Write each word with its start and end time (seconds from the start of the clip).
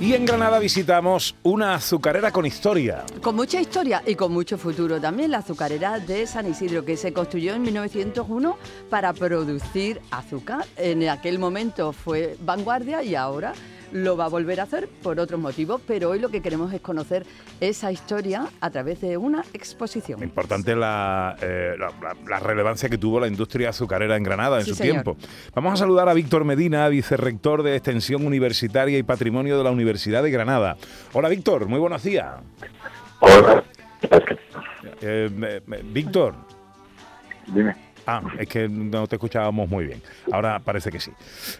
Y 0.00 0.14
en 0.14 0.24
Granada 0.24 0.58
visitamos 0.58 1.36
una 1.42 1.74
azucarera 1.74 2.30
con 2.32 2.46
historia. 2.46 3.04
Con 3.22 3.36
mucha 3.36 3.60
historia 3.60 4.02
y 4.06 4.14
con 4.14 4.32
mucho 4.32 4.56
futuro. 4.56 4.98
También 4.98 5.30
la 5.30 5.38
azucarera 5.38 5.98
de 5.98 6.26
San 6.26 6.48
Isidro, 6.50 6.86
que 6.86 6.96
se 6.96 7.12
construyó 7.12 7.52
en 7.52 7.60
1901 7.60 8.56
para 8.88 9.12
producir 9.12 10.00
azúcar. 10.10 10.64
En 10.78 11.06
aquel 11.06 11.38
momento 11.38 11.92
fue 11.92 12.38
vanguardia 12.40 13.02
y 13.02 13.14
ahora 13.14 13.52
lo 13.92 14.16
va 14.16 14.26
a 14.26 14.28
volver 14.28 14.60
a 14.60 14.64
hacer 14.64 14.88
por 15.02 15.18
otros 15.18 15.40
motivos, 15.40 15.80
pero 15.86 16.10
hoy 16.10 16.18
lo 16.18 16.28
que 16.28 16.40
queremos 16.40 16.72
es 16.72 16.80
conocer 16.80 17.26
esa 17.60 17.92
historia 17.92 18.48
a 18.60 18.70
través 18.70 19.00
de 19.00 19.16
una 19.16 19.44
exposición. 19.52 20.22
Importante 20.22 20.74
la, 20.76 21.36
eh, 21.40 21.74
la, 22.28 22.40
relevancia 22.40 22.88
que 22.88 22.98
tuvo 22.98 23.20
la 23.20 23.26
industria 23.26 23.70
azucarera 23.70 24.16
en 24.16 24.22
Granada 24.22 24.60
en 24.60 24.66
su 24.66 24.76
tiempo. 24.76 25.16
Vamos 25.54 25.74
a 25.74 25.76
saludar 25.76 26.08
a 26.08 26.14
Víctor 26.14 26.44
Medina, 26.44 26.88
vicerrector 26.88 27.62
de 27.62 27.76
Extensión 27.76 28.26
Universitaria 28.26 28.98
y 28.98 29.02
Patrimonio 29.02 29.58
de 29.58 29.64
la 29.64 29.70
Universidad 29.70 30.22
de 30.22 30.30
Granada. 30.30 30.76
Hola 31.12 31.28
Víctor, 31.28 31.66
muy 31.66 31.78
buenos 31.78 32.02
días. 32.02 32.36
Hola. 33.20 33.64
Eh, 35.02 35.60
Víctor. 35.92 36.34
Dime. 37.46 37.89
Ah, 38.06 38.22
es 38.38 38.48
que 38.48 38.68
no 38.68 39.06
te 39.06 39.16
escuchábamos 39.16 39.68
muy 39.68 39.86
bien. 39.86 40.02
Ahora 40.32 40.58
parece 40.60 40.90
que 40.90 41.00
sí. 41.00 41.12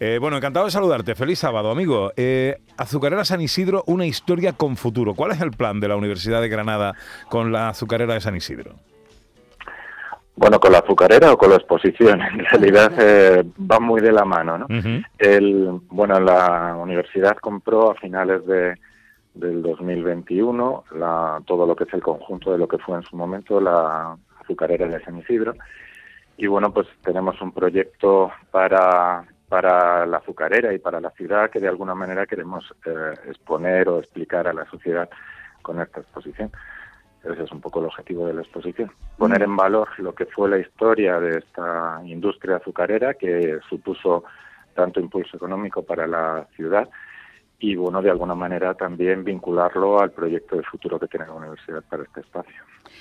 Eh, 0.00 0.18
bueno, 0.20 0.36
encantado 0.36 0.66
de 0.66 0.70
saludarte. 0.70 1.14
Feliz 1.14 1.38
sábado, 1.38 1.70
amigo. 1.70 2.12
Eh, 2.16 2.58
azucarera 2.76 3.24
San 3.24 3.40
Isidro, 3.40 3.84
una 3.86 4.06
historia 4.06 4.52
con 4.52 4.76
futuro. 4.76 5.14
¿Cuál 5.14 5.32
es 5.32 5.40
el 5.40 5.50
plan 5.50 5.80
de 5.80 5.88
la 5.88 5.96
Universidad 5.96 6.40
de 6.40 6.48
Granada 6.48 6.94
con 7.28 7.52
la 7.52 7.68
azucarera 7.68 8.14
de 8.14 8.20
San 8.20 8.36
Isidro? 8.36 8.72
Bueno, 10.36 10.58
con 10.58 10.72
la 10.72 10.78
azucarera 10.78 11.32
o 11.32 11.38
con 11.38 11.50
la 11.50 11.56
exposición, 11.56 12.20
en 12.32 12.44
realidad 12.44 12.92
eh, 12.98 13.44
va 13.70 13.78
muy 13.78 14.00
de 14.00 14.12
la 14.12 14.24
mano, 14.24 14.58
¿no? 14.58 14.66
el, 15.18 15.80
bueno, 15.88 16.18
la 16.18 16.76
universidad 16.76 17.36
compró 17.36 17.92
a 17.92 17.94
finales 17.94 18.44
de, 18.44 18.74
del 19.34 19.62
2021 19.62 20.84
la, 20.96 21.40
todo 21.46 21.66
lo 21.66 21.76
que 21.76 21.84
es 21.84 21.94
el 21.94 22.02
conjunto 22.02 22.50
de 22.50 22.58
lo 22.58 22.66
que 22.66 22.78
fue 22.78 22.96
en 22.96 23.04
su 23.04 23.16
momento 23.16 23.60
la 23.60 24.16
azucarera 24.40 24.88
de 24.88 25.02
San 25.04 25.18
Isidro 25.18 25.54
y 26.36 26.46
bueno, 26.46 26.72
pues 26.72 26.88
tenemos 27.02 27.40
un 27.40 27.52
proyecto 27.52 28.32
para, 28.50 29.24
para 29.48 30.04
la 30.06 30.18
azucarera 30.18 30.72
y 30.72 30.78
para 30.78 31.00
la 31.00 31.10
ciudad 31.10 31.50
que 31.50 31.60
de 31.60 31.68
alguna 31.68 31.94
manera 31.94 32.26
queremos 32.26 32.74
eh, 32.86 33.14
exponer 33.28 33.88
o 33.88 33.98
explicar 33.98 34.48
a 34.48 34.52
la 34.52 34.64
sociedad 34.66 35.08
con 35.62 35.80
esta 35.80 36.00
exposición. 36.00 36.50
Ese 37.22 37.44
es 37.44 37.52
un 37.52 37.60
poco 37.60 37.80
el 37.80 37.86
objetivo 37.86 38.26
de 38.26 38.34
la 38.34 38.42
exposición. 38.42 38.90
Poner 39.16 39.42
en 39.42 39.56
valor 39.56 39.88
lo 39.98 40.14
que 40.14 40.26
fue 40.26 40.50
la 40.50 40.58
historia 40.58 41.18
de 41.20 41.38
esta 41.38 42.00
industria 42.04 42.56
azucarera 42.56 43.14
que 43.14 43.60
supuso 43.68 44.24
tanto 44.74 45.00
impulso 45.00 45.36
económico 45.36 45.82
para 45.82 46.06
la 46.06 46.46
ciudad 46.54 46.88
y 47.58 47.76
bueno, 47.76 48.02
de 48.02 48.10
alguna 48.10 48.34
manera 48.34 48.74
también 48.74 49.24
vincularlo 49.24 50.00
al 50.00 50.10
proyecto 50.10 50.56
de 50.56 50.62
futuro 50.64 50.98
que 50.98 51.06
tiene 51.06 51.26
la 51.26 51.32
universidad 51.32 51.82
para 51.88 52.02
este 52.02 52.20
espacio. 52.20 52.54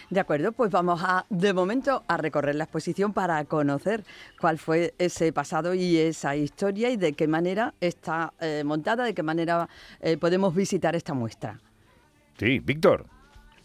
De 0.10 0.20
acuerdo, 0.20 0.52
pues 0.52 0.72
vamos 0.72 1.02
a, 1.04 1.26
de 1.30 1.54
momento, 1.54 2.04
a 2.08 2.18
recorrer 2.18 2.56
la 2.56 2.66
exposición 2.66 3.14
para 3.14 3.44
conocer 3.46 4.04
cuál 4.40 4.58
fue 4.58 4.94
ese 4.98 5.34
pasado 5.34 5.74
y 5.74 5.98
esa 5.98 6.36
historia 6.36 6.90
y 6.90 6.98
de 6.98 7.14
qué 7.14 7.28
manera 7.28 7.74
está 7.82 8.34
eh, 8.40 8.64
montada, 8.66 9.04
de 9.04 9.14
qué 9.14 9.24
manera 9.24 9.68
eh, 10.02 10.18
podemos 10.18 10.54
visitar 10.56 10.96
esta 10.96 11.14
muestra. 11.14 11.60
Sí, 12.38 12.60
Víctor. 12.60 13.06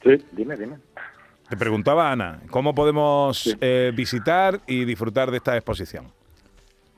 Sí, 0.03 0.25
dime, 0.33 0.57
dime. 0.57 0.79
Te 1.49 1.57
preguntaba 1.57 2.13
Ana, 2.13 2.43
¿cómo 2.51 2.75
podemos 2.75 3.57
eh, 3.61 3.93
visitar 3.95 4.61
y 4.67 4.85
disfrutar 4.85 5.31
de 5.31 5.39
esta 5.39 5.57
exposición? 5.57 6.18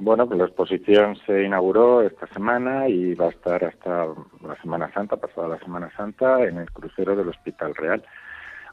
Bueno, 0.03 0.27
pues 0.27 0.39
la 0.39 0.47
exposición 0.47 1.15
se 1.27 1.43
inauguró 1.43 2.01
esta 2.01 2.27
semana 2.29 2.89
y 2.89 3.15
va 3.15 3.27
a 3.27 3.31
estar 3.31 3.63
hasta 3.63 4.07
la 4.41 4.57
Semana 4.63 4.91
Santa, 4.95 5.19
pasada 5.19 5.49
la 5.49 5.59
Semana 5.59 5.91
Santa, 5.95 6.43
en 6.43 6.57
el 6.57 6.71
crucero 6.71 7.15
del 7.15 7.29
Hospital 7.29 7.75
Real. 7.75 8.03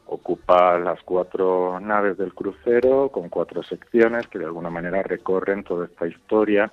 Ocupa 0.06 0.78
las 0.78 1.02
cuatro 1.02 1.78
naves 1.80 2.16
del 2.16 2.32
crucero 2.32 3.10
con 3.10 3.28
cuatro 3.28 3.62
secciones 3.62 4.26
que 4.28 4.38
de 4.38 4.46
alguna 4.46 4.70
manera 4.70 5.02
recorren 5.02 5.64
toda 5.64 5.84
esta 5.84 6.06
historia 6.06 6.72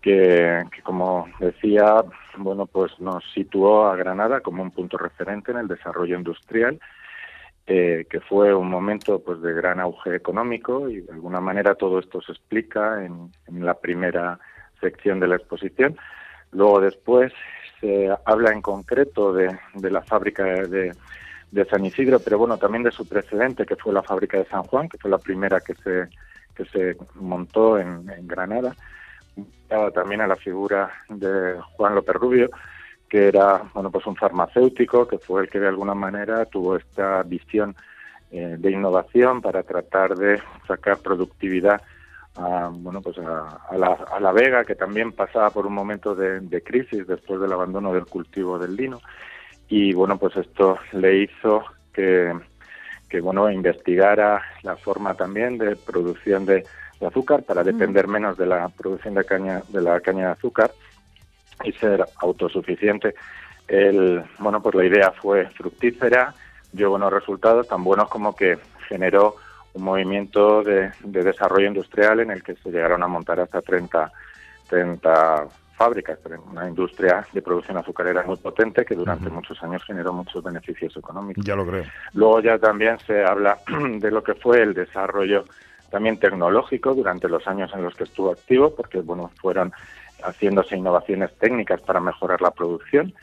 que, 0.00 0.62
que, 0.74 0.80
como 0.82 1.28
decía, 1.38 2.02
bueno, 2.38 2.64
pues 2.64 2.98
nos 2.98 3.22
situó 3.34 3.88
a 3.88 3.96
Granada 3.96 4.40
como 4.40 4.62
un 4.62 4.70
punto 4.70 4.96
referente 4.96 5.50
en 5.50 5.58
el 5.58 5.68
desarrollo 5.68 6.16
industrial 6.16 6.80
eh, 7.66 8.06
que 8.10 8.20
fue 8.20 8.52
un 8.52 8.68
momento 8.68 9.22
pues 9.22 9.40
de 9.40 9.52
gran 9.52 9.78
auge 9.78 10.16
económico 10.16 10.88
y 10.88 11.00
de 11.00 11.12
alguna 11.12 11.40
manera 11.40 11.76
todo 11.76 12.00
esto 12.00 12.20
se 12.20 12.32
explica 12.32 13.04
en, 13.04 13.30
la 13.64 13.74
primera 13.74 14.40
sección 14.80 15.20
de 15.20 15.28
la 15.28 15.36
exposición. 15.36 15.96
Luego 16.50 16.80
después 16.80 17.32
se 17.80 18.10
habla 18.24 18.50
en 18.50 18.62
concreto 18.62 19.32
de, 19.32 19.56
la 19.80 20.02
fábrica 20.02 20.42
de, 20.44 20.92
San 21.70 21.84
Isidro, 21.84 22.18
pero 22.18 22.38
bueno, 22.38 22.58
también 22.58 22.82
de 22.82 22.90
su 22.90 23.06
precedente, 23.06 23.64
que 23.64 23.76
fue 23.76 23.92
la 23.92 24.02
fábrica 24.02 24.38
de 24.38 24.46
San 24.46 24.64
Juan, 24.64 24.88
que 24.88 24.98
fue 24.98 25.10
la 25.10 25.18
primera 25.18 25.60
que 25.60 25.74
se, 25.74 26.08
que 26.56 26.64
se 26.64 26.96
montó 27.14 27.78
en, 27.78 28.10
en 28.10 28.26
Granada. 28.26 28.74
También 29.94 30.20
a 30.20 30.26
la 30.26 30.36
figura 30.36 30.90
de 31.08 31.58
Juan 31.76 31.94
López 31.94 32.14
Rubio, 32.16 32.50
que 33.12 33.28
era 33.28 33.62
bueno 33.74 33.90
pues 33.90 34.06
un 34.06 34.16
farmacéutico 34.16 35.06
que 35.06 35.18
fue 35.18 35.42
el 35.42 35.50
que 35.50 35.60
de 35.60 35.68
alguna 35.68 35.92
manera 35.92 36.46
tuvo 36.46 36.76
esta 36.76 37.22
visión 37.24 37.76
eh, 38.30 38.56
de 38.58 38.70
innovación 38.70 39.42
para 39.42 39.62
tratar 39.64 40.16
de 40.16 40.40
sacar 40.66 40.96
productividad 40.96 41.82
a, 42.36 42.70
bueno 42.72 43.02
pues 43.02 43.18
a, 43.18 43.76
la, 43.76 43.88
a, 44.10 44.18
la, 44.18 44.32
Vega 44.32 44.64
que 44.64 44.76
también 44.76 45.12
pasaba 45.12 45.50
por 45.50 45.66
un 45.66 45.74
momento 45.74 46.14
de, 46.14 46.62
crisis 46.62 47.06
después 47.06 47.38
del 47.38 47.52
abandono 47.52 47.92
del 47.92 48.06
cultivo 48.06 48.58
del 48.58 48.76
lino. 48.76 49.02
Y 49.68 49.92
bueno 49.92 50.16
pues 50.16 50.34
esto 50.36 50.78
le 50.92 51.24
hizo 51.24 51.64
que 51.92 52.32
que 53.10 53.20
bueno 53.20 53.50
investigara 53.50 54.40
la 54.62 54.74
forma 54.76 55.12
también 55.12 55.58
de 55.58 55.76
producción 55.76 56.46
de, 56.46 56.64
azúcar 57.06 57.42
para 57.42 57.62
depender 57.62 58.06
menos 58.06 58.38
de 58.38 58.46
la 58.46 58.68
producción 58.70 59.14
de 59.14 59.24
caña 59.24 59.60
de 59.68 59.82
la 59.82 60.00
caña 60.00 60.28
de 60.28 60.32
azúcar 60.32 60.70
y 61.64 61.72
ser 61.72 62.04
autosuficiente. 62.18 63.14
El, 63.68 64.22
bueno, 64.38 64.62
pues 64.62 64.74
la 64.74 64.84
idea 64.84 65.10
fue 65.12 65.46
fructífera, 65.46 66.34
dio 66.72 66.90
buenos 66.90 67.12
resultados, 67.12 67.68
tan 67.68 67.84
buenos 67.84 68.08
como 68.08 68.34
que 68.34 68.58
generó 68.88 69.36
un 69.74 69.84
movimiento 69.84 70.62
de, 70.62 70.92
desarrollo 71.02 71.68
industrial 71.68 72.20
en 72.20 72.30
el 72.30 72.42
que 72.42 72.54
se 72.56 72.70
llegaron 72.70 73.02
a 73.02 73.08
montar 73.08 73.40
hasta 73.40 73.62
30, 73.62 74.12
30 74.68 75.46
fábricas, 75.74 76.18
una 76.50 76.68
industria 76.68 77.26
de 77.32 77.40
producción 77.40 77.78
azucarera 77.78 78.22
muy 78.24 78.36
potente 78.36 78.84
que 78.84 78.94
durante 78.94 79.30
muchos 79.30 79.62
años 79.62 79.82
generó 79.84 80.12
muchos 80.12 80.44
beneficios 80.44 80.96
económicos. 80.96 81.44
Ya 81.44 81.56
lo 81.56 81.66
creo. 81.66 81.84
Luego 82.12 82.40
ya 82.40 82.58
también 82.58 82.98
se 83.00 83.24
habla 83.24 83.58
de 83.98 84.10
lo 84.10 84.22
que 84.22 84.34
fue 84.34 84.62
el 84.62 84.74
desarrollo 84.74 85.44
también 85.90 86.18
tecnológico 86.18 86.94
durante 86.94 87.28
los 87.28 87.46
años 87.46 87.70
en 87.74 87.82
los 87.82 87.94
que 87.94 88.04
estuvo 88.04 88.30
activo, 88.30 88.74
porque 88.74 89.00
bueno, 89.00 89.30
fueron 89.40 89.72
haciéndose 90.22 90.76
innovaciones 90.76 91.32
técnicas 91.38 91.80
para 91.80 92.00
mejorar 92.00 92.40
la 92.40 92.50
producción. 92.50 93.14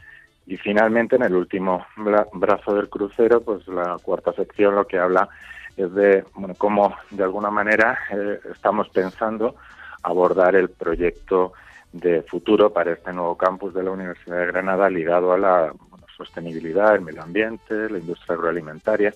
Y 0.46 0.58
finalmente, 0.58 1.16
en 1.16 1.24
el 1.24 1.36
último 1.36 1.86
brazo 2.34 2.74
del 2.74 2.90
crucero, 2.90 3.42
pues 3.42 3.68
la 3.68 3.98
cuarta 4.02 4.34
sección 4.34 4.76
lo 4.76 4.88
que 4.88 4.98
habla 4.98 5.30
es 5.78 5.94
de 5.94 6.26
cómo, 6.58 6.96
de 7.12 7.24
alguna 7.24 7.50
manera, 7.50 7.98
eh, 8.12 8.40
estamos 8.52 8.90
pensando 8.90 9.56
abordar 10.04 10.56
el 10.56 10.70
proyecto 10.70 11.54
de 11.92 12.22
futuro 12.24 12.72
para 12.72 12.94
este 12.94 13.14
nuevo 13.14 13.38
campus 13.38 13.74
de 13.74 13.84
la 13.84 13.92
Universidad 13.92 14.40
de 14.40 14.46
Granada 14.48 14.90
ligado 14.90 15.34
a 15.34 15.38
la 15.38 15.74
sostenibilidad, 16.16 16.96
el 16.96 17.02
medio 17.02 17.24
ambiente, 17.24 17.90
la 17.90 17.98
industria 17.98 18.36
agroalimentaria 18.36 19.14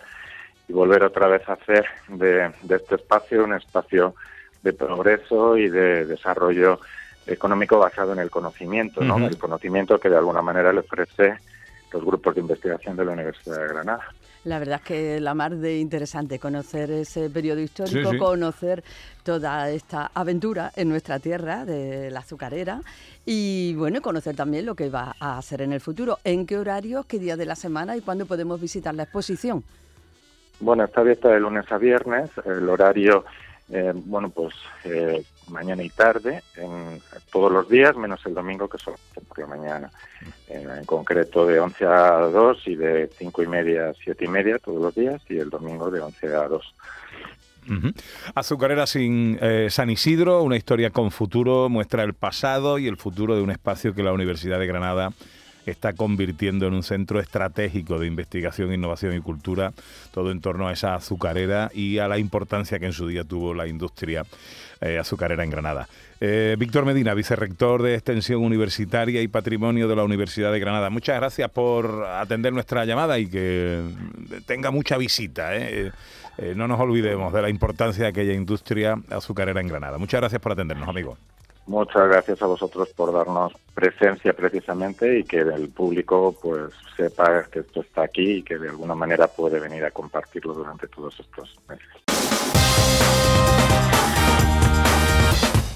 y 0.68 0.74
volver 0.74 1.04
otra 1.04 1.28
vez 1.28 1.48
a 1.50 1.54
hacer 1.54 1.86
de 2.08 2.52
este 2.70 2.96
espacio 2.96 3.44
un 3.44 3.54
espacio 3.54 4.16
de 4.64 4.74
progreso 4.74 5.58
y 5.58 5.70
de 5.70 6.06
desarrollo 6.06 6.80
económico 7.28 7.80
basado 7.80 8.14
en 8.14 8.20
el 8.20 8.30
conocimiento, 8.30 9.02
¿no? 9.02 9.18
El 9.18 9.38
conocimiento 9.38 10.00
que 10.00 10.10
de 10.10 10.18
alguna 10.18 10.42
manera 10.42 10.74
le 10.74 10.80
ofrece 10.80 11.38
los 11.92 12.04
grupos 12.04 12.36
de 12.36 12.42
investigación 12.42 12.98
de 12.98 13.06
la 13.06 13.12
Universidad 13.12 13.60
de 13.60 13.68
Granada. 13.68 14.04
La 14.46 14.60
verdad 14.60 14.82
es 14.82 14.88
que 14.88 15.20
la 15.22 15.34
mar 15.34 15.56
de 15.56 15.78
interesante 15.78 16.38
conocer 16.38 16.92
ese 16.92 17.30
periodo 17.30 17.62
histórico, 17.62 18.18
conocer 18.18 18.84
toda 19.24 19.70
esta 19.70 20.12
aventura 20.14 20.72
en 20.76 20.90
nuestra 20.90 21.20
tierra 21.20 21.64
de 21.64 22.12
la 22.12 22.20
azucarera 22.20 22.82
y 23.26 23.74
bueno, 23.76 24.02
conocer 24.02 24.36
también 24.36 24.66
lo 24.66 24.76
que 24.76 24.90
va 24.90 25.16
a 25.18 25.38
hacer 25.38 25.62
en 25.62 25.72
el 25.72 25.80
futuro. 25.80 26.20
¿En 26.26 26.46
qué 26.46 26.58
horario, 26.58 27.06
qué 27.08 27.20
día 27.20 27.38
de 27.38 27.46
la 27.46 27.56
semana 27.56 27.96
y 27.96 28.02
cuándo 28.02 28.26
podemos 28.26 28.60
visitar 28.60 28.94
la 28.94 29.04
exposición? 29.04 29.64
Bueno, 30.60 30.84
está 30.84 31.02
abierta 31.02 31.30
de 31.30 31.40
lunes 31.40 31.72
a 31.72 31.78
viernes. 31.78 32.30
El 32.46 32.68
horario 32.68 33.24
eh, 33.70 33.94
bueno, 33.96 34.30
pues 34.30 34.54
eh, 34.84 35.24
mañana 35.50 35.84
y 35.84 35.90
tarde, 35.90 36.44
en, 36.58 37.02
todos 37.32 37.52
los 37.52 37.70
días, 37.70 37.96
menos 37.96 38.26
el 38.26 38.34
domingo, 38.34 38.68
que 38.68 38.78
son 38.78 38.96
por 39.28 39.40
la 39.40 39.48
mañana. 39.48 39.92
en 40.48 40.86
concreto 40.86 41.46
de 41.46 41.60
11 41.60 41.86
a 41.86 42.18
2 42.28 42.68
y 42.68 42.76
de 42.76 43.10
5 43.18 43.44
y 43.44 43.48
media 43.48 43.90
a 43.90 43.94
7 43.94 44.26
y 44.26 44.28
media 44.28 44.60
todos 44.60 44.82
los 44.82 44.96
días, 44.96 45.22
y 45.30 45.38
el 45.38 45.50
domingo 45.50 45.90
de 45.90 46.02
11 46.02 46.28
a 46.28 46.48
2. 46.48 46.76
Azucarera 48.36 48.86
sin 48.88 49.38
eh, 49.42 49.68
San 49.70 49.90
Isidro, 49.90 50.44
una 50.44 50.58
historia 50.58 50.90
con 50.90 51.12
futuro, 51.12 51.70
muestra 51.70 52.04
el 52.04 52.14
pasado 52.14 52.78
y 52.78 52.88
el 52.88 52.98
futuro 52.98 53.36
de 53.36 53.42
un 53.42 53.52
espacio 53.52 53.94
que 53.94 54.04
la 54.04 54.14
Universidad 54.14 54.60
de 54.60 54.68
Granada 54.68 55.14
está 55.72 55.94
convirtiendo 55.94 56.68
en 56.68 56.74
un 56.74 56.84
centro 56.84 57.20
estratégico 57.20 58.00
de 58.00 58.08
investigación, 58.08 58.74
innovación 58.74 59.16
y 59.16 59.22
cultura, 59.22 59.74
todo 60.12 60.32
en 60.32 60.42
torno 60.42 60.68
a 60.68 60.74
esa 60.74 60.96
azucarera 60.96 61.72
y 61.74 62.00
a 62.00 62.08
la 62.08 62.18
importancia 62.18 62.80
que 62.80 62.88
en 62.88 62.94
su 62.94 63.08
día 63.08 63.24
tuvo 63.24 63.54
la 63.54 63.68
industria 63.68 64.26
eh, 64.82 64.98
azucarera 64.98 65.44
en 65.44 65.50
Granada. 65.50 65.88
Eh, 66.20 66.56
Víctor 66.58 66.86
Medina, 66.86 67.14
vicerrector 67.14 67.82
de 67.82 67.96
Extensión 67.96 68.42
Universitaria 68.42 69.22
y 69.22 69.28
Patrimonio 69.28 69.88
de 69.88 69.96
la 69.96 70.04
Universidad 70.04 70.52
de 70.52 70.60
Granada. 70.60 70.90
Muchas 70.90 71.18
gracias 71.18 71.50
por 71.50 72.06
atender 72.06 72.54
nuestra 72.54 72.86
llamada 72.86 73.20
y 73.20 73.28
que 73.28 73.82
tenga 74.46 74.72
mucha 74.72 74.98
visita. 74.98 75.50
Eh, 75.56 75.92
no 76.56 76.68
nos 76.68 76.80
olvidemos 76.80 77.32
de 77.32 77.42
la 77.42 77.50
importancia 77.50 78.04
de 78.04 78.10
aquella 78.10 78.34
industria 78.34 78.96
azucarera 79.10 79.62
en 79.62 79.68
Granada. 79.68 79.98
Muchas 79.98 80.22
gracias 80.22 80.42
por 80.42 80.54
atendernos, 80.54 80.88
amigo. 80.88 81.18
Muchas 81.66 82.10
gracias 82.10 82.42
a 82.42 82.46
vosotros 82.46 82.90
por 82.90 83.14
darnos 83.14 83.54
presencia 83.74 84.34
precisamente 84.34 85.20
y 85.20 85.24
que 85.24 85.40
el 85.40 85.70
público 85.70 86.36
pues 86.42 86.74
sepa 86.98 87.44
que 87.46 87.60
esto 87.60 87.82
está 87.82 88.04
aquí 88.04 88.38
y 88.38 88.44
que 88.44 88.58
de 88.58 88.70
alguna 88.70 88.96
manera 88.96 89.28
puede 89.28 89.60
venir 89.60 89.86
a 89.86 89.92
compartirlo 89.92 90.54
durante 90.54 90.88
todos 90.88 91.18
estos 91.20 91.58
meses. 91.70 91.88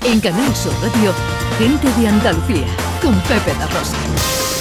En 0.03 0.21
Canal 0.21 0.55
Sur 0.55 0.73
Radio, 0.81 1.11
gente 1.57 1.87
de 1.99 2.07
Andalucía, 2.07 2.67
con 3.01 3.13
Pepe 3.21 3.53
La 3.59 3.67
Rosa. 3.67 4.56